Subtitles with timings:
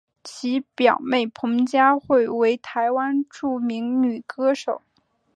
[0.23, 4.81] 其表妹彭佳慧为台湾著名女歌手。